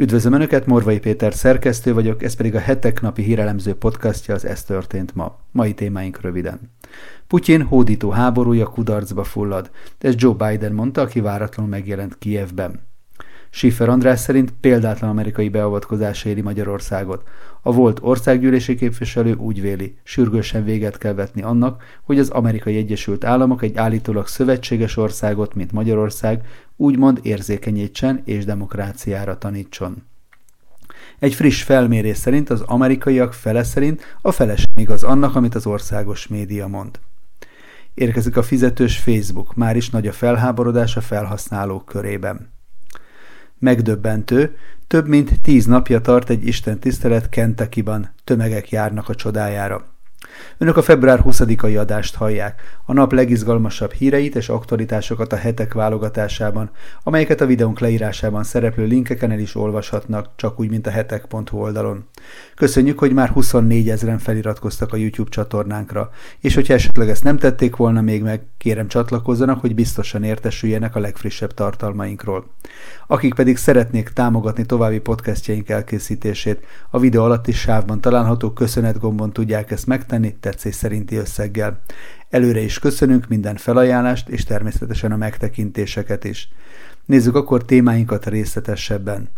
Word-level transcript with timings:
Üdvözlöm 0.00 0.32
Önöket, 0.32 0.66
Morvai 0.66 0.98
Péter 0.98 1.34
szerkesztő 1.34 1.94
vagyok, 1.94 2.22
ez 2.22 2.34
pedig 2.34 2.54
a 2.54 2.58
hetek 2.58 3.00
napi 3.00 3.22
hírelemző 3.22 3.74
podcastja, 3.74 4.34
az 4.34 4.44
Ez 4.44 4.64
történt 4.64 5.14
ma. 5.14 5.38
Mai 5.50 5.74
témáink 5.74 6.20
röviden. 6.20 6.60
Putyin 7.26 7.62
hódító 7.62 8.10
háborúja 8.10 8.66
kudarcba 8.66 9.24
fullad, 9.24 9.70
ez 9.98 10.14
Joe 10.16 10.34
Biden 10.34 10.72
mondta, 10.72 11.00
aki 11.00 11.20
váratlanul 11.20 11.70
megjelent 11.70 12.18
Kijevben. 12.18 12.89
Schiffer 13.50 13.88
András 13.88 14.20
szerint 14.20 14.52
példátlan 14.60 15.10
amerikai 15.10 15.48
beavatkozás 15.48 16.24
éri 16.24 16.40
Magyarországot. 16.40 17.28
A 17.62 17.72
volt 17.72 17.98
országgyűlési 18.02 18.74
képviselő 18.74 19.34
úgy 19.34 19.60
véli, 19.60 19.96
sürgősen 20.02 20.64
véget 20.64 20.98
kell 20.98 21.14
vetni 21.14 21.42
annak, 21.42 21.82
hogy 22.02 22.18
az 22.18 22.28
amerikai 22.28 22.76
Egyesült 22.76 23.24
Államok 23.24 23.62
egy 23.62 23.76
állítólag 23.76 24.26
szövetséges 24.26 24.96
országot, 24.96 25.54
mint 25.54 25.72
Magyarország, 25.72 26.46
úgymond 26.76 27.18
érzékenyítsen 27.22 28.22
és 28.24 28.44
demokráciára 28.44 29.38
tanítson. 29.38 30.02
Egy 31.18 31.34
friss 31.34 31.62
felmérés 31.62 32.16
szerint 32.16 32.50
az 32.50 32.60
amerikaiak 32.60 33.32
fele 33.32 33.62
szerint 33.62 34.02
a 34.22 34.32
feles 34.32 34.64
igaz 34.76 35.02
annak, 35.02 35.36
amit 35.36 35.54
az 35.54 35.66
országos 35.66 36.28
média 36.28 36.66
mond. 36.66 36.98
Érkezik 37.94 38.36
a 38.36 38.42
fizetős 38.42 38.98
Facebook, 38.98 39.54
már 39.54 39.76
is 39.76 39.90
nagy 39.90 40.06
a 40.06 40.12
felháborodás 40.12 40.96
a 40.96 41.00
felhasználók 41.00 41.84
körében. 41.84 42.58
Megdöbbentő, 43.60 44.56
több 44.86 45.08
mint 45.08 45.40
tíz 45.42 45.66
napja 45.66 46.00
tart 46.00 46.30
egy 46.30 46.46
Isten 46.46 46.78
tisztelet 46.78 47.28
Kentucky-ban, 47.28 48.14
tömegek 48.24 48.70
járnak 48.70 49.08
a 49.08 49.14
csodájára. 49.14 49.84
Önök 50.58 50.76
a 50.76 50.82
február 50.82 51.22
20-ai 51.24 51.78
adást 51.78 52.14
hallják, 52.14 52.78
a 52.84 52.92
nap 52.92 53.12
legizgalmasabb 53.12 53.92
híreit 53.92 54.36
és 54.36 54.48
aktualitásokat 54.48 55.32
a 55.32 55.36
hetek 55.36 55.72
válogatásában, 55.72 56.70
amelyeket 57.02 57.40
a 57.40 57.46
videónk 57.46 57.78
leírásában 57.78 58.44
szereplő 58.44 58.84
linkeken 58.84 59.30
el 59.30 59.38
is 59.38 59.54
olvashatnak, 59.54 60.28
csak 60.36 60.60
úgy, 60.60 60.70
mint 60.70 60.86
a 60.86 60.90
hetek.hu 60.90 61.58
oldalon. 61.58 62.04
Köszönjük, 62.54 62.98
hogy 62.98 63.12
már 63.12 63.28
24 63.28 63.88
ezeren 63.88 64.18
feliratkoztak 64.18 64.92
a 64.92 64.96
YouTube 64.96 65.30
csatornánkra, 65.30 66.10
és 66.40 66.54
hogyha 66.54 66.74
esetleg 66.74 67.08
ezt 67.08 67.24
nem 67.24 67.36
tették 67.36 67.76
volna 67.76 68.00
még 68.00 68.22
meg, 68.22 68.42
kérem 68.58 68.88
csatlakozzanak, 68.88 69.60
hogy 69.60 69.74
biztosan 69.74 70.22
értesüljenek 70.22 70.96
a 70.96 71.00
legfrissebb 71.00 71.54
tartalmainkról. 71.54 72.46
Akik 73.06 73.34
pedig 73.34 73.56
szeretnék 73.56 74.08
támogatni 74.08 74.66
további 74.66 74.98
podcastjaink 74.98 75.68
elkészítését, 75.68 76.66
a 76.90 76.98
videó 76.98 77.24
alatti 77.24 77.52
sávban 77.52 78.00
található 78.00 78.52
köszönet 78.52 78.98
gombon 78.98 79.32
tudják 79.32 79.70
ezt 79.70 79.86
megtenni 79.86 80.08
tetszés 80.40 80.74
szerinti 80.74 81.16
összeggel. 81.16 81.80
Előre 82.30 82.60
is 82.60 82.78
köszönünk 82.78 83.28
minden 83.28 83.56
felajánlást 83.56 84.28
és 84.28 84.44
természetesen 84.44 85.12
a 85.12 85.16
megtekintéseket 85.16 86.24
is. 86.24 86.48
Nézzük 87.04 87.34
akkor 87.34 87.64
témáinkat 87.64 88.26
részletesebben. 88.26 89.28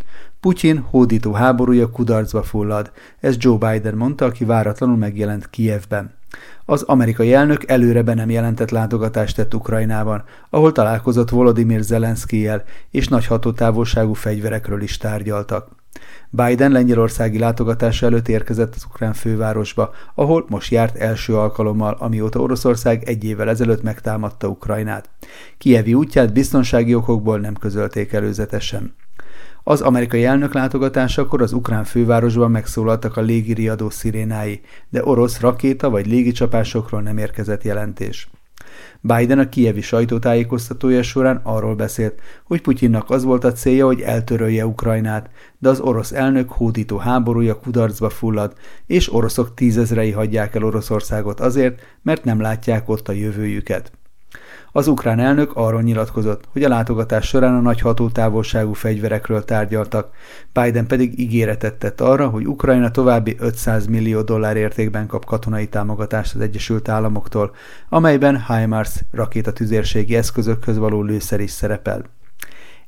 Putyin 0.40 0.78
hódító 0.78 1.32
háborúja 1.32 1.90
kudarcba 1.90 2.42
fullad, 2.42 2.92
ez 3.20 3.36
Joe 3.38 3.56
Biden 3.56 3.94
mondta, 3.94 4.24
aki 4.24 4.44
váratlanul 4.44 4.96
megjelent 4.96 5.50
Kijevben. 5.50 6.14
Az 6.64 6.82
amerikai 6.82 7.32
elnök 7.32 7.68
előre 7.68 8.02
be 8.02 8.14
nem 8.14 8.30
jelentett 8.30 8.70
látogatást 8.70 9.36
tett 9.36 9.54
Ukrajnában, 9.54 10.24
ahol 10.50 10.72
találkozott 10.72 11.30
Volodymyr 11.30 11.82
Zelenszkijel, 11.82 12.64
és 12.90 13.08
nagy 13.08 13.26
hatótávolságú 13.26 14.12
fegyverekről 14.12 14.82
is 14.82 14.96
tárgyaltak. 14.96 15.81
Biden 16.30 16.72
lengyelországi 16.72 17.38
látogatása 17.38 18.06
előtt 18.06 18.28
érkezett 18.28 18.74
az 18.74 18.84
ukrán 18.84 19.12
fővárosba, 19.12 19.94
ahol 20.14 20.44
most 20.48 20.70
járt 20.70 20.96
első 20.96 21.36
alkalommal, 21.36 21.96
amióta 21.98 22.40
Oroszország 22.40 23.02
egy 23.04 23.24
évvel 23.24 23.48
ezelőtt 23.48 23.82
megtámadta 23.82 24.48
Ukrajnát. 24.48 25.10
Kievi 25.58 25.94
útját 25.94 26.32
biztonsági 26.32 26.94
okokból 26.94 27.38
nem 27.38 27.54
közölték 27.54 28.12
előzetesen. 28.12 28.94
Az 29.64 29.80
amerikai 29.80 30.24
elnök 30.24 30.54
látogatásakor 30.54 31.42
az 31.42 31.52
ukrán 31.52 31.84
fővárosban 31.84 32.50
megszólaltak 32.50 33.16
a 33.16 33.20
légiriadó 33.20 33.90
szirénái, 33.90 34.60
de 34.88 35.04
orosz 35.04 35.40
rakéta 35.40 35.90
vagy 35.90 36.06
légicsapásokról 36.06 37.02
nem 37.02 37.18
érkezett 37.18 37.62
jelentés. 37.62 38.28
Biden 39.00 39.38
a 39.38 39.48
kievi 39.48 39.80
sajtótájékoztatója 39.80 41.02
során 41.02 41.40
arról 41.42 41.74
beszélt, 41.74 42.20
hogy 42.44 42.60
Putyinnak 42.60 43.10
az 43.10 43.24
volt 43.24 43.44
a 43.44 43.52
célja, 43.52 43.86
hogy 43.86 44.00
eltörölje 44.00 44.66
Ukrajnát, 44.66 45.30
de 45.58 45.68
az 45.68 45.80
orosz 45.80 46.12
elnök 46.12 46.50
hódító 46.50 46.96
háborúja 46.96 47.58
kudarcba 47.58 48.10
fullad, 48.10 48.52
és 48.86 49.12
oroszok 49.12 49.54
tízezrei 49.54 50.10
hagyják 50.10 50.54
el 50.54 50.64
Oroszországot 50.64 51.40
azért, 51.40 51.80
mert 52.02 52.24
nem 52.24 52.40
látják 52.40 52.88
ott 52.88 53.08
a 53.08 53.12
jövőjüket. 53.12 53.92
Az 54.74 54.86
ukrán 54.86 55.18
elnök 55.18 55.52
arról 55.54 55.82
nyilatkozott, 55.82 56.44
hogy 56.52 56.62
a 56.62 56.68
látogatás 56.68 57.26
során 57.26 57.54
a 57.54 57.60
nagy 57.60 57.80
hatótávolságú 57.80 58.72
fegyverekről 58.72 59.44
tárgyaltak, 59.44 60.10
Biden 60.52 60.86
pedig 60.86 61.18
ígéretet 61.18 61.74
tett 61.74 62.00
arra, 62.00 62.28
hogy 62.28 62.46
Ukrajna 62.46 62.90
további 62.90 63.36
500 63.38 63.86
millió 63.86 64.22
dollár 64.22 64.56
értékben 64.56 65.06
kap 65.06 65.24
katonai 65.24 65.68
támogatást 65.68 66.34
az 66.34 66.40
Egyesült 66.40 66.88
Államoktól, 66.88 67.54
amelyben 67.88 68.44
HIMARS 68.46 68.94
rakétatüzérségi 69.10 70.16
eszközökhöz 70.16 70.78
való 70.78 71.02
lőszer 71.02 71.40
is 71.40 71.50
szerepel. 71.50 72.04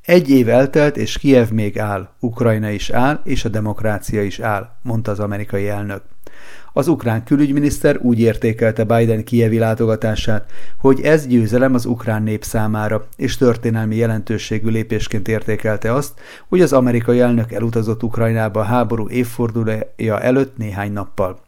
Egy 0.03 0.31
év 0.31 0.49
eltelt, 0.49 0.97
és 0.97 1.19
Kiev 1.19 1.51
még 1.51 1.79
áll, 1.79 2.09
Ukrajna 2.21 2.69
is 2.69 2.91
áll, 2.91 3.21
és 3.25 3.45
a 3.45 3.49
demokrácia 3.49 4.23
is 4.23 4.41
áll, 4.41 4.69
mondta 4.83 5.11
az 5.11 5.21
amerikai 5.21 5.69
elnök. 5.69 6.03
Az 6.77 6.89
ukrán 6.89 7.25
külügyminiszter 7.25 7.99
úgy 8.03 8.21
értékelte 8.21 8.85
Biden 8.85 9.25
kievi 9.25 9.59
látogatását, 9.59 10.53
hogy 10.79 11.01
ez 11.01 11.27
győzelem 11.27 11.75
az 11.75 11.85
ukrán 11.85 12.23
nép 12.23 12.45
számára, 12.45 13.07
és 13.17 13.37
történelmi 13.37 13.97
jelentőségű 13.97 14.69
lépésként 14.69 15.29
értékelte 15.29 15.93
azt, 15.93 16.21
hogy 16.49 16.61
az 16.61 16.73
amerikai 16.73 17.21
elnök 17.21 17.53
elutazott 17.53 18.03
Ukrajnába 18.03 18.61
a 18.61 18.65
háború 18.65 19.09
évfordulója 19.09 20.21
előtt 20.21 20.57
néhány 20.57 20.93
nappal. 20.93 21.41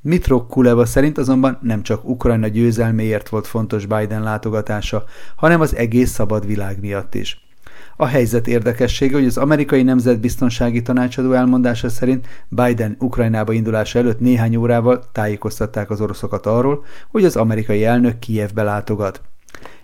Mitro 0.00 0.46
Kuleva 0.46 0.84
szerint 0.84 1.18
azonban 1.18 1.58
nem 1.62 1.82
csak 1.82 2.08
Ukrajna 2.08 2.46
győzelméért 2.46 3.28
volt 3.28 3.46
fontos 3.46 3.86
Biden 3.86 4.22
látogatása, 4.22 5.04
hanem 5.36 5.60
az 5.60 5.74
egész 5.76 6.10
szabad 6.10 6.46
világ 6.46 6.80
miatt 6.80 7.14
is. 7.14 7.43
A 7.96 8.06
helyzet 8.06 8.46
érdekessége, 8.46 9.14
hogy 9.14 9.26
az 9.26 9.36
amerikai 9.36 9.82
nemzetbiztonsági 9.82 10.82
tanácsadó 10.82 11.32
elmondása 11.32 11.88
szerint 11.88 12.26
Biden 12.48 12.96
Ukrajnába 13.00 13.52
indulása 13.52 13.98
előtt 13.98 14.20
néhány 14.20 14.56
órával 14.56 15.04
tájékoztatták 15.12 15.90
az 15.90 16.00
oroszokat 16.00 16.46
arról, 16.46 16.84
hogy 17.10 17.24
az 17.24 17.36
amerikai 17.36 17.84
elnök 17.84 18.18
Kijevbe 18.18 18.62
látogat. 18.62 19.22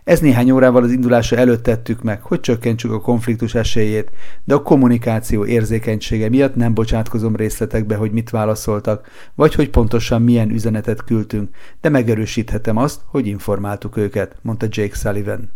Ez 0.04 0.20
néhány 0.20 0.50
órával 0.50 0.82
az 0.82 0.93
indulása 0.93 1.37
előtt 1.37 1.62
tettük 1.62 2.03
meg, 2.03 2.22
hogy 2.22 2.41
csökkentsük 2.41 2.93
a 2.93 3.00
konfliktus 3.00 3.54
esélyét, 3.54 4.10
de 4.44 4.54
a 4.54 4.62
kommunikáció 4.62 5.44
érzékenysége 5.44 6.28
miatt 6.28 6.54
nem 6.54 6.75
bocsátkozom 6.75 7.37
részletekbe, 7.37 7.97
hogy 7.97 8.12
mit 8.12 8.31
válaszoltak, 8.31 9.09
vagy 9.34 9.54
hogy 9.54 9.70
pontosan 9.70 10.22
milyen 10.22 10.50
üzenetet 10.50 11.04
küldtünk, 11.04 11.49
de 11.81 11.88
megerősíthetem 11.88 12.76
azt, 12.76 13.00
hogy 13.06 13.26
informáltuk 13.26 13.97
őket, 13.97 14.37
mondta 14.43 14.66
Jake 14.70 14.94
Sullivan. 14.94 15.50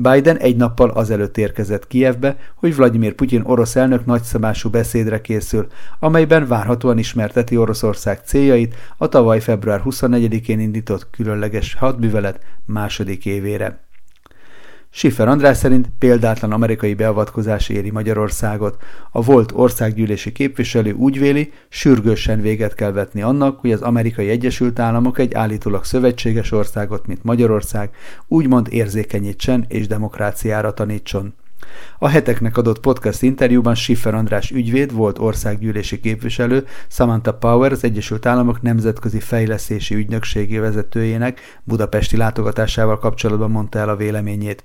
Biden 0.00 0.36
egy 0.38 0.56
nappal 0.56 0.90
azelőtt 0.90 1.38
érkezett 1.38 1.86
Kijevbe, 1.86 2.36
hogy 2.54 2.76
Vladimir 2.76 3.14
Putyin 3.14 3.42
orosz 3.44 3.76
elnök 3.76 4.06
nagyszabású 4.06 4.70
beszédre 4.70 5.20
készül, 5.20 5.66
amelyben 5.98 6.46
várhatóan 6.46 6.98
ismerteti 6.98 7.56
Oroszország 7.56 8.20
céljait 8.24 8.74
a 8.96 9.08
tavaly 9.08 9.40
február 9.40 9.82
24-én 9.84 10.60
indított 10.60 11.10
különleges 11.10 11.74
hadművelet 11.74 12.40
második 12.66 13.26
évére. 13.26 13.87
Schiffer 14.90 15.28
András 15.28 15.56
szerint 15.56 15.90
példátlan 15.98 16.52
amerikai 16.52 16.94
beavatkozás 16.94 17.68
éri 17.68 17.90
Magyarországot. 17.90 18.82
A 19.10 19.22
volt 19.22 19.52
országgyűlési 19.54 20.32
képviselő 20.32 20.92
úgy 20.92 21.18
véli, 21.18 21.52
sürgősen 21.68 22.40
véget 22.40 22.74
kell 22.74 22.92
vetni 22.92 23.22
annak, 23.22 23.60
hogy 23.60 23.72
az 23.72 23.82
amerikai 23.82 24.28
Egyesült 24.28 24.78
Államok 24.78 25.18
egy 25.18 25.34
állítólag 25.34 25.84
szövetséges 25.84 26.52
országot, 26.52 27.06
mint 27.06 27.24
Magyarország, 27.24 27.90
úgymond 28.28 28.66
érzékenyítsen 28.70 29.64
és 29.68 29.86
demokráciára 29.86 30.74
tanítson. 30.74 31.34
A 31.98 32.08
heteknek 32.08 32.56
adott 32.56 32.80
podcast 32.80 33.22
interjúban 33.22 33.74
Schiffer 33.74 34.14
András 34.14 34.50
ügyvéd 34.50 34.92
volt 34.92 35.18
országgyűlési 35.18 36.00
képviselő, 36.00 36.66
Samantha 36.88 37.34
Power 37.34 37.72
az 37.72 37.84
Egyesült 37.84 38.26
Államok 38.26 38.62
Nemzetközi 38.62 39.20
Fejlesztési 39.20 39.94
Ügynökségi 39.94 40.58
vezetőjének 40.58 41.40
budapesti 41.64 42.16
látogatásával 42.16 42.98
kapcsolatban 42.98 43.50
mondta 43.50 43.78
el 43.78 43.88
a 43.88 43.96
véleményét. 43.96 44.64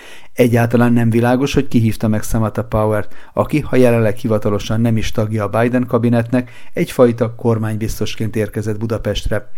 Egyáltalán 0.33 0.93
nem 0.93 1.09
világos, 1.09 1.53
hogy 1.53 1.67
kihívta 1.67 2.07
meg 2.07 2.23
Samantha 2.23 2.63
Power-t, 2.63 3.15
aki, 3.33 3.59
ha 3.59 3.75
jelenleg 3.75 4.15
hivatalosan 4.15 4.81
nem 4.81 4.97
is 4.97 5.11
tagja 5.11 5.49
a 5.49 5.59
Biden 5.59 5.85
kabinetnek, 5.85 6.51
egyfajta 6.73 7.35
kormánybiztosként 7.35 8.35
érkezett 8.35 8.79
Budapestre. 8.79 9.51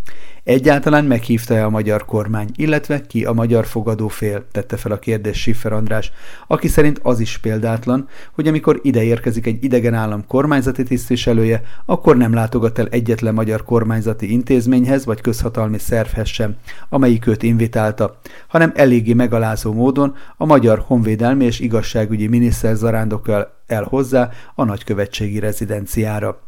Egyáltalán 0.44 1.06
meghívta-e 1.06 1.66
a 1.66 1.70
magyar 1.70 2.06
kormány, 2.06 2.50
illetve 2.56 3.02
ki 3.02 3.26
a 3.26 3.34
magyar 3.34 3.66
fogadófél, 3.66 4.46
tette 4.52 4.78
fel 4.78 4.92
a 4.92 5.00
kérdés 5.00 5.38
Schiffer 5.38 5.74
András, 5.74 6.12
aki 6.48 6.68
szerint 6.68 7.00
az 7.04 7.20
is 7.20 7.38
példátlan, 7.38 8.08
hogy 8.32 8.48
amikor 8.48 8.80
ide 8.82 9.04
érkezik 9.04 9.46
egy 9.46 9.64
idegen 9.64 9.94
állam 9.94 10.28
kormányzati 10.28 10.84
tisztviselője, 10.84 11.62
akkor 11.86 12.18
nem 12.18 12.34
látogat 12.34 12.80
el 12.80 12.88
egyetlen 12.88 13.34
magyar 13.34 13.64
kormányzati 13.64 14.32
intézményhez 14.32 15.06
vagy 15.06 15.22
közhatalmi 15.22 15.78
szervhez 15.78 16.28
sem, 16.28 16.56
amelyik 16.90 17.28
őt 17.28 17.44
invitálta, 17.44 18.20
hanem 18.48 18.72
eléggé 18.76 19.14
megalázó 19.14 19.74
módon 19.74 20.16
a 20.38 20.46
magyar 20.46 20.84
honvédelmi 20.88 21.46
és 21.46 21.60
igazságügyi 21.60 22.28
miniszter 22.28 22.76
zarándokol 22.76 23.54
el 23.68 23.84
hozzá 23.84 24.30
a 24.56 24.64
nagykövetségi 24.64 25.40
rezidenciára. 25.40 26.42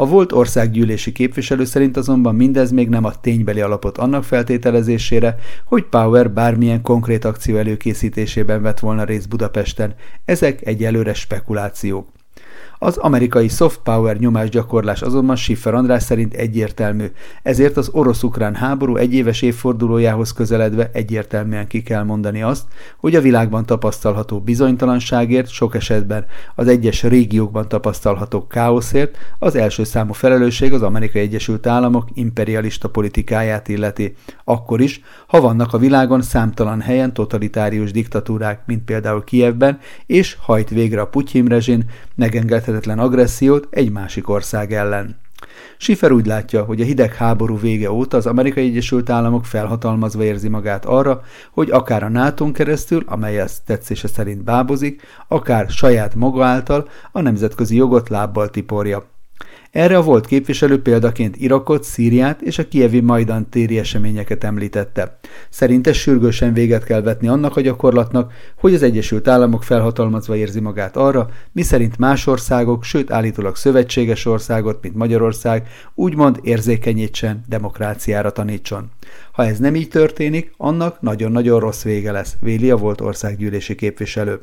A 0.00 0.06
volt 0.06 0.32
országgyűlési 0.32 1.12
képviselő 1.12 1.64
szerint 1.64 1.96
azonban 1.96 2.34
mindez 2.34 2.70
még 2.70 2.88
nem 2.88 3.04
a 3.04 3.20
ténybeli 3.20 3.60
alapot 3.60 3.98
annak 3.98 4.24
feltételezésére, 4.24 5.36
hogy 5.64 5.84
Power 5.84 6.30
bármilyen 6.30 6.82
konkrét 6.82 7.24
akció 7.24 7.56
előkészítésében 7.56 8.62
vett 8.62 8.78
volna 8.78 9.04
részt 9.04 9.28
Budapesten. 9.28 9.94
Ezek 10.24 10.66
egyelőre 10.66 11.14
spekulációk. 11.14 12.08
Az 12.80 12.96
amerikai 12.96 13.48
soft 13.48 13.80
power 13.82 14.16
nyomásgyakorlás 14.16 15.02
azonban 15.02 15.36
Schiffer 15.36 15.74
András 15.74 16.02
szerint 16.02 16.34
egyértelmű, 16.34 17.06
ezért 17.42 17.76
az 17.76 17.88
orosz-ukrán 17.92 18.54
háború 18.54 18.96
egyéves 18.96 19.42
évfordulójához 19.42 20.32
közeledve 20.32 20.90
egyértelműen 20.92 21.66
ki 21.66 21.82
kell 21.82 22.02
mondani 22.02 22.42
azt, 22.42 22.64
hogy 22.96 23.14
a 23.14 23.20
világban 23.20 23.66
tapasztalható 23.66 24.40
bizonytalanságért, 24.40 25.48
sok 25.48 25.74
esetben 25.74 26.26
az 26.54 26.68
egyes 26.68 27.02
régiókban 27.02 27.68
tapasztalható 27.68 28.46
káoszért 28.46 29.16
az 29.38 29.54
első 29.54 29.84
számú 29.84 30.12
felelősség 30.12 30.72
az 30.72 30.82
Amerikai 30.82 31.22
Egyesült 31.22 31.66
Államok 31.66 32.08
imperialista 32.14 32.88
politikáját 32.88 33.68
illeti. 33.68 34.14
Akkor 34.44 34.80
is, 34.80 35.00
ha 35.26 35.40
vannak 35.40 35.72
a 35.72 35.78
világon 35.78 36.22
számtalan 36.22 36.80
helyen 36.80 37.12
totalitárius 37.12 37.90
diktatúrák, 37.90 38.62
mint 38.66 38.84
például 38.84 39.24
Kievben, 39.24 39.78
és 40.06 40.36
hajt 40.40 40.68
végre 40.68 41.00
a 41.00 41.06
Putyin 41.06 41.46
rezsin, 41.46 41.84
megengedhetetlen 42.68 42.98
agressziót 42.98 43.66
egy 43.70 43.92
másik 43.92 44.28
ország 44.28 44.72
ellen. 44.72 45.16
Schiffer 45.78 46.12
úgy 46.12 46.26
látja, 46.26 46.64
hogy 46.64 46.80
a 46.80 46.84
hidegháború 46.84 47.58
vége 47.58 47.90
óta 47.90 48.16
az 48.16 48.26
Amerikai 48.26 48.64
Egyesült 48.64 49.10
Államok 49.10 49.44
felhatalmazva 49.44 50.22
érzi 50.22 50.48
magát 50.48 50.84
arra, 50.84 51.22
hogy 51.50 51.70
akár 51.70 52.02
a 52.02 52.08
nato 52.08 52.52
keresztül, 52.52 53.02
amely 53.06 53.38
ezt 53.38 53.64
tetszése 53.64 54.08
szerint 54.08 54.44
bábozik, 54.44 55.02
akár 55.28 55.70
saját 55.70 56.14
maga 56.14 56.44
által 56.44 56.88
a 57.12 57.20
nemzetközi 57.20 57.76
jogot 57.76 58.08
lábbal 58.08 58.48
tiporja. 58.48 59.17
Erre 59.70 59.96
a 59.96 60.02
volt 60.02 60.26
képviselő 60.26 60.82
példaként 60.82 61.36
Irakot, 61.36 61.84
Szíriát 61.84 62.42
és 62.42 62.58
a 62.58 62.68
kievi 62.68 63.00
Majdan 63.00 63.48
téri 63.48 63.78
eseményeket 63.78 64.44
említette. 64.44 65.18
Szerinte 65.50 65.92
sürgősen 65.92 66.52
véget 66.52 66.84
kell 66.84 67.00
vetni 67.00 67.28
annak 67.28 67.56
a 67.56 67.60
gyakorlatnak, 67.60 68.32
hogy 68.58 68.74
az 68.74 68.82
Egyesült 68.82 69.28
Államok 69.28 69.64
felhatalmazva 69.64 70.36
érzi 70.36 70.60
magát 70.60 70.96
arra, 70.96 71.30
miszerint 71.52 71.98
más 71.98 72.26
országok, 72.26 72.84
sőt 72.84 73.10
állítólag 73.10 73.56
szövetséges 73.56 74.26
országot, 74.26 74.82
mint 74.82 74.94
Magyarország, 74.94 75.68
úgymond 75.94 76.38
érzékenyítsen, 76.42 77.44
demokráciára 77.48 78.30
tanítson. 78.30 78.90
Ha 79.32 79.46
ez 79.46 79.58
nem 79.58 79.74
így 79.74 79.88
történik, 79.88 80.52
annak 80.56 81.00
nagyon-nagyon 81.00 81.60
rossz 81.60 81.82
vége 81.82 82.12
lesz, 82.12 82.36
véli 82.40 82.70
a 82.70 82.76
volt 82.76 83.00
országgyűlési 83.00 83.74
képviselő. 83.74 84.40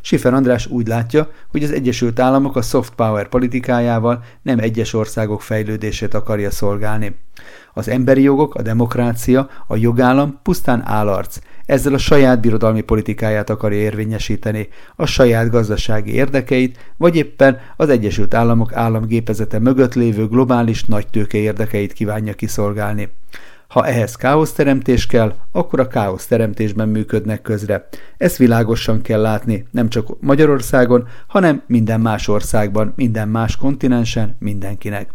Sifer 0.00 0.34
András 0.34 0.66
úgy 0.66 0.86
látja, 0.86 1.30
hogy 1.50 1.62
az 1.62 1.72
Egyesült 1.72 2.20
Államok 2.20 2.56
a 2.56 2.62
soft 2.62 2.94
power 2.94 3.28
politikájával 3.28 4.22
nem 4.42 4.58
egyes 4.58 4.94
országok 4.94 5.42
fejlődését 5.42 6.14
akarja 6.14 6.50
szolgálni. 6.50 7.16
Az 7.72 7.88
emberi 7.88 8.22
jogok, 8.22 8.54
a 8.54 8.62
demokrácia, 8.62 9.48
a 9.66 9.76
jogállam 9.76 10.40
pusztán 10.42 10.82
állarc, 10.86 11.38
ezzel 11.66 11.94
a 11.94 11.98
saját 11.98 12.40
birodalmi 12.40 12.80
politikáját 12.80 13.50
akarja 13.50 13.78
érvényesíteni, 13.78 14.68
a 14.96 15.06
saját 15.06 15.50
gazdasági 15.50 16.14
érdekeit, 16.14 16.78
vagy 16.96 17.16
éppen 17.16 17.58
az 17.76 17.88
Egyesült 17.88 18.34
Államok 18.34 18.72
államgépezete 18.72 19.58
mögött 19.58 19.94
lévő 19.94 20.28
globális 20.28 20.84
nagytőke 20.84 21.38
érdekeit 21.38 21.92
kívánja 21.92 22.34
kiszolgálni. 22.34 23.08
Ha 23.74 23.86
ehhez 23.86 24.16
káoszteremtés 24.16 25.06
kell, 25.06 25.34
akkor 25.52 25.80
a 25.80 25.86
káoszteremtésben 25.86 26.88
működnek 26.88 27.42
közre. 27.42 27.88
Ezt 28.16 28.36
világosan 28.36 29.02
kell 29.02 29.20
látni, 29.20 29.66
nem 29.70 29.88
csak 29.88 30.20
Magyarországon, 30.20 31.08
hanem 31.26 31.62
minden 31.66 32.00
más 32.00 32.28
országban, 32.28 32.92
minden 32.96 33.28
más 33.28 33.56
kontinensen, 33.56 34.36
mindenkinek 34.38 35.10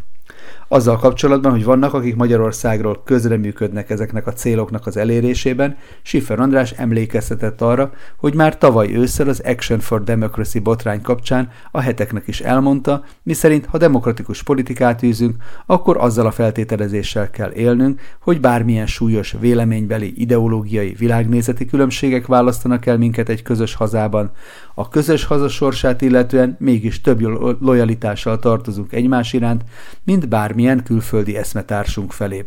azzal 0.72 0.98
kapcsolatban, 0.98 1.52
hogy 1.52 1.64
vannak, 1.64 1.94
akik 1.94 2.16
Magyarországról 2.16 3.02
közreműködnek 3.06 3.90
ezeknek 3.90 4.28
a 4.28 4.34
céloknak 4.34 4.88
az 4.88 4.98
elérésében, 4.98 5.78
Schiffer 6.02 6.40
András 6.40 6.72
emlékeztetett 6.72 7.62
arra, 7.62 7.92
hogy 8.18 8.34
már 8.34 8.58
tavaly 8.58 8.96
ősszel 8.96 9.28
az 9.28 9.42
Action 9.46 9.80
for 9.80 10.04
Democracy 10.04 10.60
botrány 10.60 11.02
kapcsán 11.02 11.50
a 11.72 11.80
heteknek 11.80 12.28
is 12.28 12.40
elmondta, 12.40 13.04
miszerint 13.24 13.66
ha 13.66 13.78
demokratikus 13.78 14.44
politikát 14.44 15.04
űzünk, 15.04 15.36
akkor 15.66 15.98
azzal 15.98 16.26
a 16.26 16.32
feltételezéssel 16.32 17.30
kell 17.30 17.52
élnünk, 17.52 18.02
hogy 18.22 18.40
bármilyen 18.40 18.88
súlyos 18.88 19.36
véleménybeli, 19.40 20.14
ideológiai, 20.16 20.96
világnézeti 20.98 21.66
különbségek 21.66 22.26
választanak 22.26 22.86
el 22.86 22.98
minket 22.98 23.30
egy 23.30 23.42
közös 23.42 23.74
hazában, 23.74 24.32
a 24.76 24.88
közös 24.88 25.24
hazasorsát 25.26 26.02
illetően 26.02 26.56
mégis 26.60 27.02
több 27.02 27.20
lojalitással 27.62 28.40
tartozunk 28.40 28.94
egymás 28.94 29.34
iránt, 29.34 29.64
mint 30.04 30.28
bármilyen 30.60 30.84
külföldi 30.84 31.38
eszmetársunk 31.38 32.12
felé. 32.12 32.44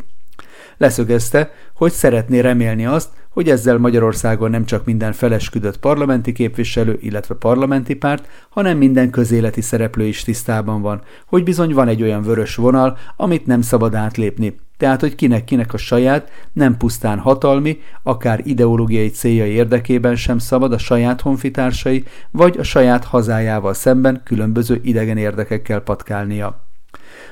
Leszögezte, 0.77 1.51
hogy 1.75 1.91
szeretné 1.91 2.39
remélni 2.39 2.85
azt, 2.85 3.09
hogy 3.29 3.49
ezzel 3.49 3.77
Magyarországon 3.77 4.49
nem 4.49 4.65
csak 4.65 4.85
minden 4.85 5.13
felesküdött 5.13 5.79
parlamenti 5.79 6.31
képviselő, 6.31 6.97
illetve 7.01 7.35
parlamenti 7.35 7.93
párt, 7.93 8.27
hanem 8.49 8.77
minden 8.77 9.09
közéleti 9.09 9.61
szereplő 9.61 10.05
is 10.05 10.23
tisztában 10.23 10.81
van, 10.81 11.01
hogy 11.25 11.43
bizony 11.43 11.73
van 11.73 11.87
egy 11.87 12.01
olyan 12.01 12.23
vörös 12.23 12.55
vonal, 12.55 12.97
amit 13.17 13.45
nem 13.45 13.61
szabad 13.61 13.95
átlépni, 13.95 14.59
tehát 14.77 14.99
hogy 14.99 15.15
kinek-kinek 15.15 15.73
a 15.73 15.77
saját, 15.77 16.29
nem 16.53 16.77
pusztán 16.77 17.19
hatalmi, 17.19 17.79
akár 18.03 18.41
ideológiai 18.43 19.09
céljai 19.09 19.49
érdekében 19.49 20.15
sem 20.15 20.37
szabad 20.37 20.73
a 20.73 20.77
saját 20.77 21.21
honfitársai, 21.21 22.03
vagy 22.31 22.57
a 22.57 22.63
saját 22.63 23.03
hazájával 23.03 23.73
szemben 23.73 24.21
különböző 24.23 24.79
idegen 24.83 25.17
érdekekkel 25.17 25.79
patkálnia. 25.79 26.62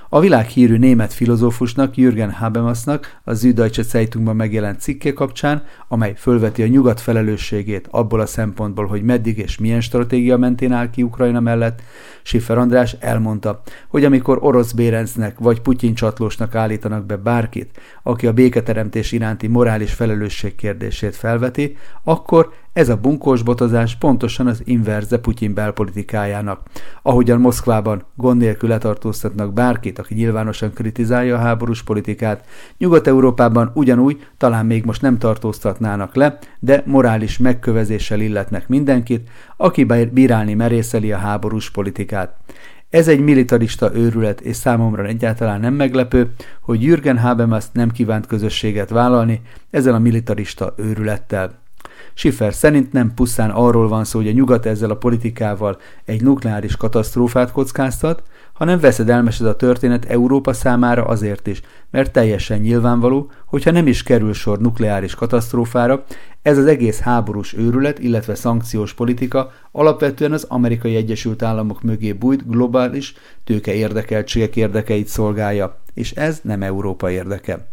A 0.10 0.20
világhírű 0.20 0.78
német 0.78 1.14
filozófusnak, 1.14 1.98
Jürgen 1.98 2.32
Habermasnak 2.32 3.20
a 3.24 3.34
Süddeutsche 3.34 3.82
Zeitungban 3.82 4.36
megjelent 4.36 4.80
cikke 4.80 5.14
kapcsán, 5.14 5.64
amely 5.88 6.14
fölveti 6.18 6.64
a 6.64 6.68
nyugat 6.68 7.02
felelősségét 7.02 7.88
abból 7.92 8.20
a 8.20 8.26
szempontból, 8.26 8.86
hogy 8.86 9.04
meddig 9.04 9.38
és 9.38 9.58
milyen 9.58 9.82
stratégia 9.82 10.38
mentén 10.38 10.72
áll 10.72 10.90
ki 10.90 11.04
Ukrajna 11.04 11.40
mellett, 11.40 11.82
Schiffer 12.24 12.58
András 12.58 12.96
elmondta, 13.00 13.62
hogy 13.88 14.06
amikor 14.06 14.38
orosz 14.42 14.72
bérencnek 14.72 15.40
vagy 15.40 15.62
Putyin 15.62 15.94
csatlósnak 15.94 16.56
állítanak 16.56 17.06
be 17.06 17.16
bárkit, 17.16 17.80
aki 18.04 18.28
a 18.28 18.34
béketeremtés 18.34 19.12
iránti 19.12 19.48
morális 19.48 19.94
felelősség 19.94 20.56
kérdését 20.56 21.16
felveti, 21.16 21.78
akkor 22.04 22.54
ez 22.74 22.90
a 22.90 22.98
bunkós 22.98 23.42
botozás 23.42 23.96
pontosan 23.96 24.48
az 24.48 24.62
inverze 24.66 25.18
Putyin 25.18 25.54
belpolitikájának. 25.54 26.62
Ahogyan 27.02 27.40
Moszkvában 27.40 28.04
gond 28.16 28.40
nélkül 28.40 28.70
letartóztatnak 28.70 29.54
bárkit, 29.54 30.00
aki 30.00 30.14
nyilvánosan 30.14 30.74
kritizálja 30.74 31.36
a 31.36 31.40
háborús 31.40 31.84
politikát, 31.84 32.46
Nyugat-Európában 32.78 33.72
ugyanúgy 33.74 34.28
talán 34.38 34.66
még 34.66 34.86
most 34.86 35.02
nem 35.02 35.18
tartóztatnának 35.18 36.16
le, 36.16 36.38
de 36.60 36.84
morális 36.86 37.38
megkövezéssel 37.38 38.20
illetnek 38.20 38.68
mindenkit, 38.68 39.30
aki 39.58 39.84
bírálni 40.12 40.54
merészeli 40.54 41.12
a 41.12 41.18
háborús 41.18 41.72
politikát. 41.72 42.36
Ez 42.90 43.08
egy 43.08 43.20
militarista 43.20 43.96
őrület, 43.96 44.42
és 44.42 44.56
számomra 44.56 45.06
egyáltalán 45.06 45.60
nem 45.60 45.74
meglepő, 45.74 46.34
hogy 46.62 46.84
Jürgen 46.84 47.18
Habermas 47.18 47.66
nem 47.74 47.92
kívánt 47.92 48.26
közösséget 48.26 48.90
vállalni 48.90 49.42
ezzel 49.70 49.94
a 49.94 50.00
militarista 50.00 50.74
őrülettel. 50.78 51.61
Schiffer 52.14 52.54
szerint 52.54 52.92
nem 52.92 53.14
pusztán 53.14 53.50
arról 53.50 53.88
van 53.88 54.04
szó, 54.04 54.20
hogy 54.20 54.28
a 54.28 54.32
nyugat 54.32 54.66
ezzel 54.66 54.90
a 54.90 54.98
politikával 54.98 55.78
egy 56.06 56.22
nukleáris 56.24 56.76
katasztrófát 56.78 57.52
kockáztat, 57.52 58.24
hanem 58.54 58.80
veszedelmes 58.80 59.40
ez 59.40 59.46
a 59.46 59.56
történet 59.56 60.06
Európa 60.06 60.54
számára 60.54 61.04
azért 61.06 61.48
is, 61.48 61.62
mert 61.92 62.12
teljesen 62.12 62.60
nyilvánvaló, 62.60 63.32
hogyha 63.46 63.72
nem 63.72 63.88
is 63.88 64.04
kerül 64.04 64.34
sor 64.34 64.60
nukleáris 64.60 65.16
katasztrófára, 65.16 66.04
ez 66.42 66.58
az 66.58 66.66
egész 66.66 67.00
háborús 67.00 67.54
őrület, 67.54 68.00
illetve 68.00 68.36
szankciós 68.36 68.94
politika 68.94 69.52
alapvetően 69.72 70.32
az 70.32 70.46
amerikai 70.50 70.96
Egyesült 70.96 71.42
Államok 71.42 71.82
mögé 71.82 72.14
bújt 72.14 72.48
globális 72.48 73.14
tőke 73.44 73.74
érdekeltségek 73.74 74.56
érdekeit 74.56 75.08
szolgálja, 75.08 75.80
és 75.94 76.12
ez 76.12 76.40
nem 76.44 76.64
Európa 76.64 77.10
érdeke. 77.10 77.71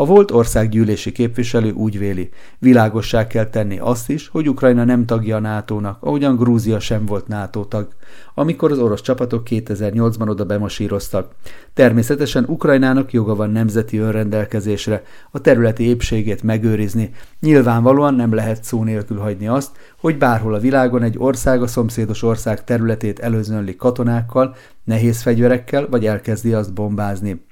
A 0.00 0.04
volt 0.04 0.30
országgyűlési 0.30 1.12
képviselő 1.12 1.70
úgy 1.70 1.98
véli, 1.98 2.28
világossá 2.58 3.26
kell 3.26 3.46
tenni 3.46 3.78
azt 3.78 4.10
is, 4.10 4.28
hogy 4.28 4.48
Ukrajna 4.48 4.84
nem 4.84 5.06
tagja 5.06 5.36
a 5.36 5.40
NATO-nak, 5.40 6.02
ahogyan 6.02 6.36
Grúzia 6.36 6.80
sem 6.80 7.06
volt 7.06 7.28
NATO 7.28 7.64
tag, 7.64 7.88
amikor 8.34 8.70
az 8.70 8.78
orosz 8.78 9.00
csapatok 9.00 9.46
2008-ban 9.50 10.28
oda 10.28 10.44
bemasíroztak. 10.44 11.34
Természetesen 11.74 12.44
Ukrajnának 12.48 13.12
joga 13.12 13.34
van 13.34 13.50
nemzeti 13.50 13.98
önrendelkezésre, 13.98 15.02
a 15.30 15.40
területi 15.40 15.84
épségét 15.84 16.42
megőrizni. 16.42 17.10
Nyilvánvalóan 17.40 18.14
nem 18.14 18.34
lehet 18.34 18.64
szó 18.64 18.84
nélkül 18.84 19.18
hagyni 19.18 19.48
azt, 19.48 19.70
hogy 19.98 20.18
bárhol 20.18 20.54
a 20.54 20.60
világon 20.60 21.02
egy 21.02 21.18
ország 21.18 21.62
a 21.62 21.66
szomszédos 21.66 22.22
ország 22.22 22.64
területét 22.64 23.18
előzönli 23.18 23.76
katonákkal, 23.76 24.54
nehéz 24.84 25.22
fegyverekkel, 25.22 25.88
vagy 25.88 26.06
elkezdi 26.06 26.52
azt 26.52 26.72
bombázni. 26.72 27.48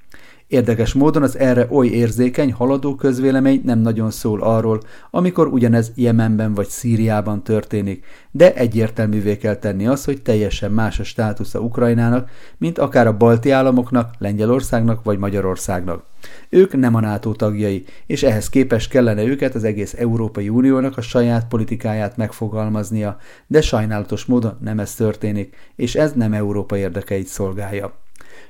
Érdekes 0.49 0.93
módon 0.93 1.23
az 1.23 1.37
erre 1.37 1.67
oly 1.69 1.87
érzékeny, 1.87 2.53
haladó 2.53 2.95
közvélemény 2.95 3.61
nem 3.65 3.79
nagyon 3.79 4.11
szól 4.11 4.41
arról, 4.41 4.81
amikor 5.11 5.47
ugyanez 5.47 5.91
Jemenben 5.95 6.53
vagy 6.53 6.67
Szíriában 6.67 7.43
történik, 7.43 8.05
de 8.31 8.53
egyértelművé 8.53 9.37
kell 9.37 9.55
tenni 9.55 9.87
az, 9.87 10.05
hogy 10.05 10.21
teljesen 10.21 10.71
más 10.71 10.99
a 10.99 11.03
státusza 11.03 11.59
Ukrajnának, 11.59 12.29
mint 12.57 12.77
akár 12.77 13.07
a 13.07 13.17
balti 13.17 13.51
államoknak, 13.51 14.13
Lengyelországnak 14.17 15.03
vagy 15.03 15.17
Magyarországnak. 15.17 16.03
Ők 16.49 16.73
nem 16.73 16.95
a 16.95 16.99
NATO 16.99 17.31
tagjai, 17.31 17.85
és 18.05 18.23
ehhez 18.23 18.49
képest 18.49 18.89
kellene 18.89 19.23
őket 19.23 19.55
az 19.55 19.63
egész 19.63 19.93
Európai 19.93 20.49
Uniónak 20.49 20.97
a 20.97 21.01
saját 21.01 21.47
politikáját 21.47 22.17
megfogalmaznia, 22.17 23.17
de 23.47 23.61
sajnálatos 23.61 24.25
módon 24.25 24.57
nem 24.61 24.79
ez 24.79 24.95
történik, 24.95 25.55
és 25.75 25.95
ez 25.95 26.13
nem 26.13 26.33
Európa 26.33 26.77
érdekeit 26.77 27.27
szolgálja. 27.27 27.93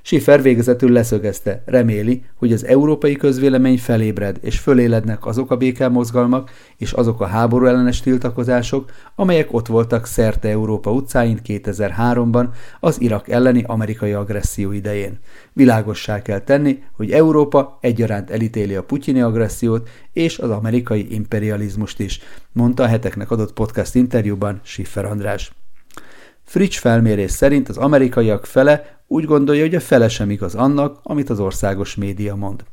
Schiffer 0.02 0.42
végezetül 0.42 0.92
leszögezte, 0.92 1.64
reméli, 1.66 2.24
hogy 2.36 2.54
az 2.54 2.66
európai 2.66 3.16
közvélemény 3.16 3.78
felébred, 3.78 4.38
és 4.42 4.60
fölélednek 4.60 5.26
azok 5.26 5.52
a 5.52 5.58
békelmozgalmak 5.58 6.52
és 6.78 6.92
azok 6.92 7.22
a 7.22 7.26
háború 7.26 7.66
ellenes 7.66 8.00
tiltakozások, 8.00 8.92
amelyek 9.16 9.54
ott 9.54 9.68
voltak 9.68 10.06
szerte 10.06 10.50
Európa 10.50 10.92
utcáin 10.92 11.40
2003-ban 11.48 12.48
az 12.80 13.02
Irak 13.02 13.30
elleni 13.30 13.64
amerikai 13.68 14.12
agresszió 14.12 14.72
idején. 14.72 15.20
Világossá 15.54 16.22
kell 16.22 16.40
tenni, 16.40 16.84
hogy 16.96 17.12
Európa 17.12 17.78
egyaránt 17.82 18.30
elítéli 18.30 18.76
a 18.76 18.84
putyini 18.84 19.22
agressziót 19.22 19.90
és 20.14 20.38
az 20.38 20.50
amerikai 20.50 21.14
imperializmust 21.14 22.00
is, 22.00 22.20
mondta 22.52 22.84
a 22.84 22.88
heteknek 22.88 23.32
adott 23.32 23.54
podcast 23.54 23.96
interjúban 23.96 24.60
Schiffer 24.64 25.06
András. 25.06 25.59
Fritsch 26.50 26.80
felmérés 26.80 27.32
szerint 27.32 27.70
az 27.70 27.78
amerikaiak 27.78 28.46
fele 28.46 29.02
úgy 29.08 29.26
gondolja, 29.26 29.62
hogy 29.62 29.76
a 29.76 29.80
fele 29.80 30.10
sem 30.10 30.30
igaz 30.30 30.56
annak, 30.56 31.00
amit 31.04 31.30
az 31.30 31.40
országos 31.40 31.96
média 31.96 32.36
mond. 32.36 32.64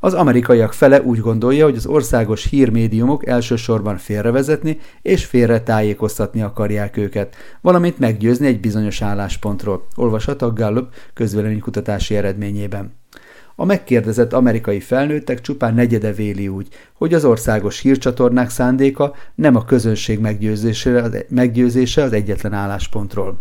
Az 0.00 0.14
amerikaiak 0.14 0.72
fele 0.72 1.02
úgy 1.02 1.18
gondolja, 1.18 1.64
hogy 1.64 1.76
az 1.76 1.86
országos 1.86 2.44
hírmédiumok 2.44 3.26
elsősorban 3.26 3.96
félrevezetni 3.96 4.78
és 5.02 5.24
félre 5.24 5.60
tájékoztatni 5.60 6.42
akarják 6.42 6.96
őket, 6.96 7.36
valamint 7.60 7.98
meggyőzni 7.98 8.46
egy 8.46 8.60
bizonyos 8.60 9.02
álláspontról, 9.02 9.86
olvashat 9.94 10.42
a 10.42 10.52
Gallup 10.52 10.94
közvéleménykutatási 11.14 12.16
eredményében. 12.16 12.94
A 13.58 13.64
megkérdezett 13.64 14.32
amerikai 14.32 14.80
felnőttek 14.80 15.40
csupán 15.40 15.74
negyede 15.74 16.12
véli 16.12 16.48
úgy, 16.48 16.68
hogy 16.92 17.14
az 17.14 17.24
országos 17.24 17.80
hírcsatornák 17.80 18.50
szándéka 18.50 19.14
nem 19.34 19.56
a 19.56 19.64
közönség 19.64 20.18
meggyőzése 20.18 21.02
az, 21.02 21.24
meggyőzése 21.28 22.02
az 22.02 22.12
egyetlen 22.12 22.52
álláspontról. 22.52 23.38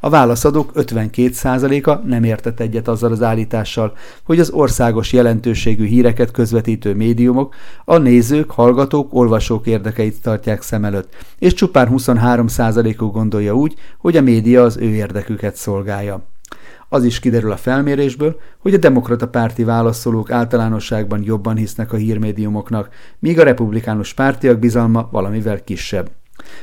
A 0.00 0.08
válaszadók 0.08 0.70
52%-a 0.74 2.06
nem 2.06 2.24
értett 2.24 2.60
egyet 2.60 2.88
azzal 2.88 3.12
az 3.12 3.22
állítással, 3.22 3.96
hogy 4.22 4.40
az 4.40 4.50
országos 4.50 5.12
jelentőségű 5.12 5.86
híreket 5.86 6.30
közvetítő 6.30 6.94
médiumok 6.94 7.54
a 7.84 7.96
nézők, 7.96 8.50
hallgatók, 8.50 9.14
olvasók 9.14 9.66
érdekeit 9.66 10.22
tartják 10.22 10.62
szem 10.62 10.84
előtt, 10.84 11.14
és 11.38 11.54
csupán 11.54 11.88
23%-uk 11.92 13.12
gondolja 13.12 13.54
úgy, 13.54 13.74
hogy 13.98 14.16
a 14.16 14.22
média 14.22 14.62
az 14.62 14.76
ő 14.76 14.94
érdeküket 14.94 15.56
szolgálja. 15.56 16.35
Az 16.88 17.04
is 17.04 17.18
kiderül 17.18 17.50
a 17.50 17.56
felmérésből, 17.56 18.40
hogy 18.58 18.74
a 18.74 18.78
demokrata 18.78 19.28
párti 19.28 19.64
válaszolók 19.64 20.30
általánosságban 20.30 21.22
jobban 21.24 21.56
hisznek 21.56 21.92
a 21.92 21.96
hírmédiumoknak, 21.96 22.88
míg 23.18 23.38
a 23.38 23.44
republikánus 23.44 24.14
pártiak 24.14 24.58
bizalma 24.58 25.08
valamivel 25.10 25.64
kisebb. 25.64 26.10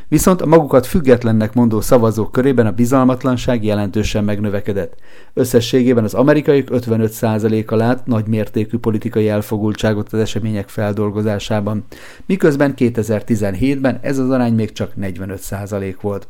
Viszont 0.07 0.41
a 0.41 0.45
magukat 0.45 0.85
függetlennek 0.85 1.53
mondó 1.53 1.81
szavazók 1.81 2.31
körében 2.31 2.65
a 2.65 2.71
bizalmatlanság 2.71 3.63
jelentősen 3.63 4.23
megnövekedett. 4.23 4.95
Összességében 5.33 6.03
az 6.03 6.13
amerikaiak 6.13 6.67
55%-a 6.71 7.75
lát 7.75 8.05
nagy 8.05 8.27
mértékű 8.27 8.77
politikai 8.77 9.29
elfogultságot 9.29 10.13
az 10.13 10.19
események 10.19 10.69
feldolgozásában, 10.69 11.85
miközben 12.25 12.73
2017-ben 12.77 13.99
ez 14.01 14.17
az 14.17 14.29
arány 14.29 14.53
még 14.53 14.71
csak 14.71 14.91
45% 15.01 15.95
volt. 16.01 16.27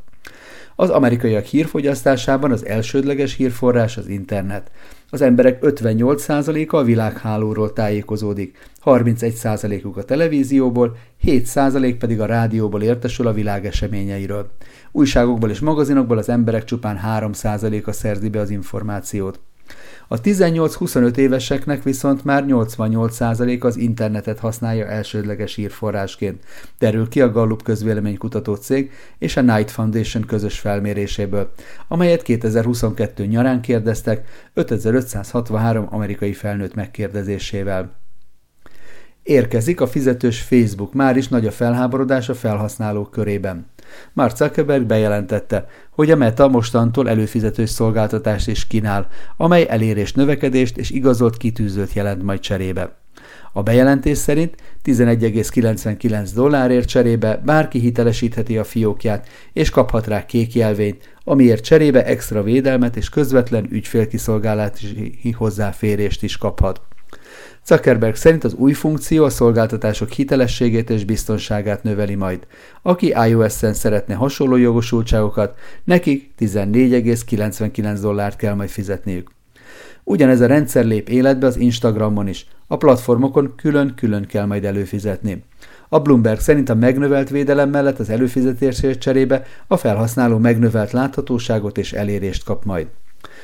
Az 0.76 0.90
amerikaiak 0.90 1.46
hírfogyasztásában 1.46 2.52
az 2.52 2.66
elsődleges 2.66 3.36
hírforrás 3.36 3.98
az 3.98 4.08
internet. 4.08 4.72
Az 5.10 5.22
emberek 5.22 5.60
58%-a 5.62 6.76
a 6.76 6.84
világhálóról 6.84 7.74
tájékozódik, 7.74 8.70
31%-uk 8.86 9.98
a 9.98 10.04
televízióból, 10.04 10.98
7% 11.24 11.96
pedig 12.00 12.20
a 12.20 12.26
rádióból 12.26 12.82
értesül 12.82 13.28
a 13.28 13.34
világ 13.34 13.66
eseményeiről. 13.66 14.52
Újságokból 14.92 15.50
és 15.50 15.60
magazinokból 15.60 16.18
az 16.18 16.30
emberek 16.30 16.64
csupán 16.64 17.00
3%-a 17.06 17.92
szerzi 17.92 18.30
be 18.30 18.40
az 18.40 18.50
információt. 18.50 19.40
A 20.08 20.22
18-25 20.22 21.18
éveseknek 21.18 21.84
viszont 21.84 22.24
már 22.24 22.44
88% 22.48 23.62
az 23.62 23.78
internetet 23.78 24.40
használja 24.40 24.88
elsődleges 24.88 25.58
írforrásként, 25.58 26.44
derül 26.80 27.08
ki 27.08 27.22
a 27.22 27.32
Gallup 27.32 27.64
közvéleménykutató 27.64 28.56
cég 28.56 28.92
és 29.18 29.38
a 29.38 29.42
Knight 29.42 29.72
Foundation 29.72 30.24
közös 30.24 30.60
felméréséből, 30.60 31.52
amelyet 31.88 32.22
2022 32.22 33.26
nyarán 33.26 33.62
kérdeztek 33.62 34.28
5563 34.54 35.88
amerikai 35.90 36.34
felnőtt 36.34 36.76
megkérdezésével. 36.76 38.02
Érkezik 39.24 39.82
a 39.82 39.88
fizetős 39.88 40.42
Facebook, 40.42 40.94
már 40.94 41.18
is 41.18 41.28
nagy 41.28 41.48
a 41.48 41.52
felháborodás 41.52 42.30
a 42.30 42.36
felhasználók 42.36 43.12
körében. 43.12 43.72
Mark 44.14 44.36
Zuckerberg 44.36 44.86
bejelentette, 44.86 45.68
hogy 45.90 46.12
a 46.12 46.16
Meta 46.16 46.48
mostantól 46.48 47.10
előfizetős 47.10 47.70
szolgáltatást 47.70 48.48
is 48.48 48.68
kínál, 48.68 49.08
amely 49.38 49.66
elérés 49.70 50.14
növekedést 50.14 50.78
és 50.78 50.90
igazolt 50.90 51.38
kitűzőt 51.38 51.94
jelent 51.94 52.24
majd 52.24 52.40
cserébe. 52.40 53.02
A 53.56 53.64
bejelentés 53.64 54.18
szerint 54.18 54.56
11,99 54.86 56.30
dollárért 56.36 56.88
cserébe 56.88 57.42
bárki 57.46 57.80
hitelesítheti 57.80 58.58
a 58.58 58.64
fiókját, 58.64 59.28
és 59.54 59.70
kaphat 59.70 60.08
rá 60.08 60.26
kék 60.26 60.54
jelvényt, 60.56 61.16
amiért 61.24 61.64
cserébe 61.64 62.06
extra 62.06 62.44
védelmet 62.44 62.96
és 62.96 63.10
közvetlen 63.10 63.68
ügyfélkiszolgálási 63.70 65.32
hozzáférést 65.38 66.24
is 66.24 66.38
kaphat. 66.38 66.82
Zuckerberg 67.66 68.16
szerint 68.16 68.44
az 68.44 68.54
új 68.54 68.74
funkció 68.74 69.24
a 69.24 69.30
szolgáltatások 69.30 70.10
hitelességét 70.10 70.90
és 70.90 71.06
biztonságát 71.06 71.84
növeli 71.84 72.16
majd. 72.16 72.48
Aki 72.82 73.14
iOS-en 73.28 73.74
szeretne 73.74 74.14
hasonló 74.14 74.56
jogosultságokat, 74.56 75.58
nekik 75.84 76.32
14,99 76.40 77.98
dollárt 78.02 78.36
kell 78.36 78.54
majd 78.54 78.70
fizetniük. 78.70 79.30
Ugyanez 80.04 80.42
a 80.42 80.46
rendszer 80.46 80.86
lép 80.86 81.10
életbe 81.10 81.48
az 81.48 81.58
Instagramon 81.58 82.28
is. 82.28 82.48
A 82.68 82.78
platformokon 82.78 83.54
külön-külön 83.56 84.26
kell 84.26 84.46
majd 84.46 84.66
előfizetni. 84.66 85.44
A 85.90 86.00
Bloomberg 86.00 86.40
szerint 86.40 86.70
a 86.70 86.76
megnövelt 86.76 87.30
védelem 87.30 87.70
mellett 87.70 88.00
az 88.00 88.10
előfizetésért 88.10 89.00
cserébe 89.00 89.46
a 89.68 89.78
felhasználó 89.78 90.38
megnövelt 90.38 90.92
láthatóságot 90.92 91.78
és 91.78 91.94
elérést 91.94 92.44
kap 92.44 92.66
majd. 92.66 92.88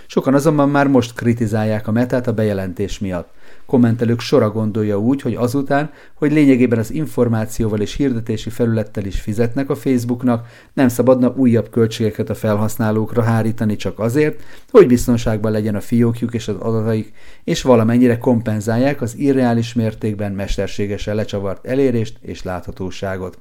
Sokan 0.08 0.34
azonban 0.34 0.70
már 0.70 0.88
most 0.88 1.14
kritizálják 1.14 1.88
a 1.88 1.92
metát 1.92 2.28
a 2.28 2.34
bejelentés 2.34 3.00
miatt. 3.00 3.30
Kommentelők 3.70 4.20
sora 4.20 4.52
gondolja 4.52 5.00
úgy, 5.00 5.22
hogy 5.22 5.36
azután, 5.36 5.92
hogy 6.14 6.32
lényegében 6.32 6.80
az 6.80 6.92
információval 6.92 7.80
és 7.80 7.96
hirdetési 7.96 8.50
felülettel 8.50 9.06
is 9.06 9.20
fizetnek 9.20 9.70
a 9.70 9.76
Facebooknak, 9.76 10.48
nem 10.74 10.88
szabadna 10.88 11.34
újabb 11.36 11.70
költségeket 11.70 12.30
a 12.30 12.36
felhasználókra 12.36 13.22
hárítani 13.24 13.76
csak 13.76 14.00
azért, 14.00 14.42
hogy 14.72 14.88
biztonságban 14.88 15.52
legyen 15.52 15.76
a 15.76 15.82
fiókjuk 15.82 16.34
és 16.34 16.48
az 16.48 16.56
adataik, 16.56 17.14
és 17.44 17.62
valamennyire 17.62 18.18
kompenzálják 18.18 19.02
az 19.02 19.18
irreális 19.18 19.74
mértékben 19.74 20.32
mesterségesen 20.32 21.16
lecsavart 21.16 21.66
elérést 21.66 22.18
és 22.22 22.44
láthatóságot. 22.44 23.40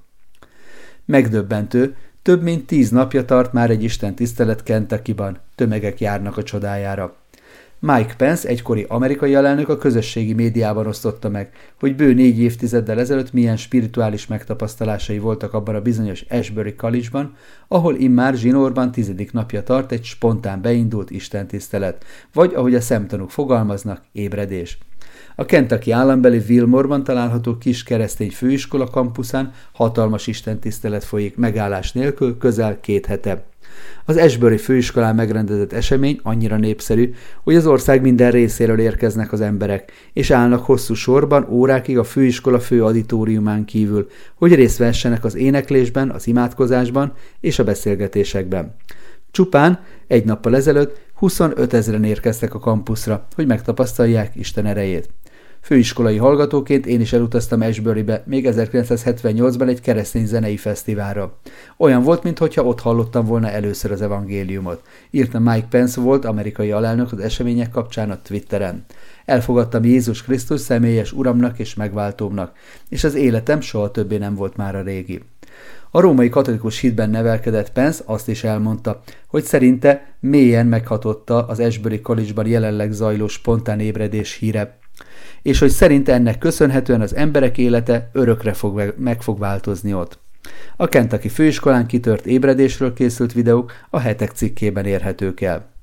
Megdöbbentő, 1.05 1.97
több 2.23 2.43
mint 2.43 2.67
tíz 2.67 2.91
napja 2.91 3.25
tart 3.25 3.53
már 3.53 3.71
egy 3.71 3.83
Isten 3.83 4.15
tisztelet 4.15 4.63
Kentucky-ban, 4.63 5.39
tömegek 5.55 6.01
járnak 6.01 6.37
a 6.37 6.43
csodájára. 6.43 7.17
Mike 7.81 8.15
Pence, 8.17 8.49
egykori 8.49 8.87
amerikai 8.89 9.35
alelnök 9.35 9.69
a 9.69 9.77
közösségi 9.77 10.33
médiában 10.33 10.87
osztotta 10.87 11.29
meg, 11.29 11.51
hogy 11.81 11.97
bő 11.97 12.15
négy 12.15 12.39
évtizeddel 12.39 12.99
ezelőtt 12.99 13.33
milyen 13.33 13.57
spirituális 13.57 14.27
megtapasztalásai 14.27 15.19
voltak 15.19 15.55
abban 15.55 15.75
a 15.75 15.81
bizonyos 15.81 16.25
Ashbury 16.29 16.75
College-ban, 16.75 17.35
ahol 17.69 17.95
immár 17.95 18.35
zsinórban 18.35 18.93
tizedik 18.93 19.33
napja 19.33 19.63
tart 19.63 19.93
egy 19.93 20.05
spontán 20.05 20.61
beindult 20.61 21.11
istentisztelet, 21.11 22.05
vagy 22.33 22.55
ahogy 22.55 22.75
a 22.75 22.81
szemtanúk 22.81 23.31
fogalmaznak, 23.31 24.03
ébredés. 24.13 24.79
A 25.37 25.45
Kentucky 25.45 25.91
állambeli 25.91 26.43
Wilmore-ban 26.49 27.05
található 27.05 27.59
kis 27.59 27.83
keresztény 27.83 28.31
főiskola 28.31 28.87
kampuszán 28.87 29.53
hatalmas 29.73 30.27
istentisztelet 30.27 31.05
folyik 31.05 31.37
megállás 31.37 31.93
nélkül 31.93 32.39
közel 32.39 32.81
két 32.81 33.07
hete. 33.07 33.45
Az 34.05 34.17
Esbury 34.17 34.57
főiskolán 34.57 35.15
megrendezett 35.15 35.73
esemény 35.73 36.21
annyira 36.23 36.57
népszerű, 36.57 37.15
hogy 37.43 37.55
az 37.55 37.67
ország 37.67 38.03
minden 38.03 38.31
részéről 38.31 38.79
érkeznek 38.79 39.33
az 39.33 39.41
emberek, 39.41 39.93
és 40.13 40.31
állnak 40.31 40.65
hosszú 40.65 40.95
sorban 40.95 41.47
órákig 41.51 41.99
a 41.99 42.05
főiskola 42.05 42.61
fő 42.61 42.85
auditoriumán 42.85 43.65
kívül, 43.65 44.09
hogy 44.35 44.55
részt 44.55 44.79
vessenek 44.79 45.25
az 45.25 45.37
éneklésben, 45.37 46.11
az 46.11 46.27
imádkozásban 46.27 47.13
és 47.41 47.59
a 47.59 47.65
beszélgetésekben. 47.65 48.75
Csupán 49.31 49.81
egy 50.07 50.25
nappal 50.25 50.57
ezelőtt 50.57 51.01
25 51.15 51.73
ezeren 51.73 52.05
érkeztek 52.05 52.55
a 52.55 52.59
kampuszra, 52.59 53.27
hogy 53.35 53.47
megtapasztalják 53.47 54.35
Isten 54.35 54.67
erejét. 54.67 55.09
Főiskolai 55.69 56.17
hallgatóként 56.17 56.87
én 56.87 57.01
is 57.01 57.13
elutaztam 57.13 57.61
Ashburybe 57.61 58.23
még 58.27 58.49
1978-ban 58.51 59.69
egy 59.69 59.81
keresztény 59.81 60.27
zenei 60.27 60.57
fesztiválra. 60.57 61.39
Olyan 61.77 62.03
volt, 62.03 62.23
mintha 62.23 62.65
ott 62.65 62.81
hallottam 62.81 63.27
volna 63.27 63.51
először 63.51 63.93
az 63.93 64.03
evangéliumot. 64.03 64.83
Írta 65.11 65.39
Mike 65.39 65.67
Pence 65.71 66.01
volt, 66.01 66.25
amerikai 66.25 66.71
alelnök 66.71 67.13
az 67.13 67.19
események 67.19 67.71
kapcsán 67.71 68.11
a 68.11 68.23
Twitteren. 68.23 68.85
Elfogadtam 69.25 69.85
Jézus 69.85 70.23
Krisztus 70.23 70.61
személyes 70.61 71.13
uramnak 71.13 71.59
és 71.59 71.75
megváltómnak, 71.75 72.53
és 72.89 73.05
az 73.05 73.15
életem 73.15 73.61
soha 73.61 73.91
többé 73.91 74.17
nem 74.17 74.35
volt 74.35 74.57
már 74.57 74.77
a 74.77 74.83
régi. 74.83 75.23
A 75.91 76.01
római 76.01 76.29
katolikus 76.29 76.79
hitben 76.79 77.11
nevelkedett 77.11 77.73
Pence 77.73 78.03
azt 78.07 78.29
is 78.29 78.45
elmondta, 78.45 79.03
hogy 79.27 79.45
szerinte 79.45 80.15
mélyen 80.21 80.67
meghatotta 80.67 81.47
az 81.47 81.61
Ashbury 81.61 82.01
College-ban 82.01 82.47
jelenleg 82.47 82.93
zajló 82.93 83.27
spontán 83.27 83.81
ébredés 83.81 84.35
híre, 84.35 84.79
és 85.43 85.59
hogy 85.59 85.71
szerint 85.71 86.09
ennek 86.09 86.39
köszönhetően 86.39 87.01
az 87.01 87.15
emberek 87.15 87.59
élete 87.59 88.11
örökre 88.13 88.53
fog 88.53 88.95
meg 88.97 89.23
fog 89.23 89.39
változni 89.39 89.95
ott. 89.95 90.19
A 90.77 90.89
Kentucky 90.89 91.29
főiskolán 91.29 91.87
kitört 91.87 92.27
ébredésről 92.27 92.93
készült 92.93 93.33
videók 93.33 93.73
a 93.91 93.99
hetek 93.99 94.31
cikkében 94.31 94.85
érhetők 94.85 95.41
el. 95.41 95.78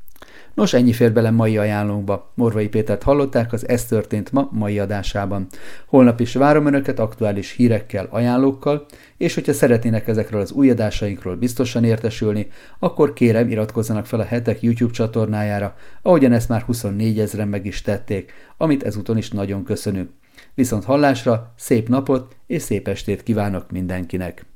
Nos, 0.55 0.73
ennyi 0.73 0.93
fér 0.93 1.13
bele 1.13 1.31
mai 1.31 1.57
ajánlónkba. 1.57 2.31
Morvai 2.35 2.67
Pétert 2.67 3.03
hallották 3.03 3.53
az 3.53 3.67
Ez 3.67 3.85
történt 3.85 4.31
ma 4.31 4.49
mai 4.51 4.79
adásában. 4.79 5.47
Holnap 5.85 6.19
is 6.19 6.33
várom 6.33 6.65
Önöket 6.65 6.99
aktuális 6.99 7.51
hírekkel, 7.51 8.07
ajánlókkal, 8.09 8.85
és 9.17 9.33
hogyha 9.33 9.53
szeretnének 9.53 10.07
ezekről 10.07 10.41
az 10.41 10.51
új 10.51 10.69
adásainkról 10.69 11.35
biztosan 11.35 11.83
értesülni, 11.83 12.47
akkor 12.79 13.13
kérem 13.13 13.49
iratkozzanak 13.49 14.05
fel 14.05 14.19
a 14.19 14.23
hetek 14.23 14.61
YouTube 14.61 14.93
csatornájára, 14.93 15.75
ahogyan 16.01 16.31
ezt 16.31 16.49
már 16.49 16.61
24 16.61 17.19
ezeren 17.19 17.47
meg 17.47 17.65
is 17.65 17.81
tették, 17.81 18.33
amit 18.57 18.83
ezúton 18.83 19.17
is 19.17 19.29
nagyon 19.29 19.63
köszönünk. 19.63 20.09
Viszont 20.53 20.83
hallásra, 20.83 21.53
szép 21.57 21.89
napot 21.89 22.35
és 22.47 22.61
szép 22.61 22.87
estét 22.87 23.23
kívánok 23.23 23.71
mindenkinek! 23.71 24.54